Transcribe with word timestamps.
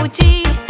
пути. 0.00 0.69